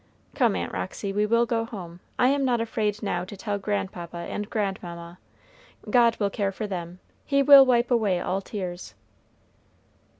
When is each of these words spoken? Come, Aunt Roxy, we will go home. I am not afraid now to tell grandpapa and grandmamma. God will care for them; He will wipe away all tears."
Come, 0.33 0.55
Aunt 0.55 0.71
Roxy, 0.73 1.13
we 1.13 1.27
will 1.27 1.45
go 1.45 1.63
home. 1.63 1.99
I 2.17 2.29
am 2.29 2.43
not 2.43 2.59
afraid 2.59 3.03
now 3.03 3.23
to 3.23 3.37
tell 3.37 3.59
grandpapa 3.59 4.17
and 4.17 4.49
grandmamma. 4.49 5.19
God 5.91 6.17
will 6.17 6.31
care 6.31 6.51
for 6.51 6.65
them; 6.65 6.97
He 7.23 7.43
will 7.43 7.67
wipe 7.67 7.91
away 7.91 8.19
all 8.19 8.41
tears." 8.41 8.95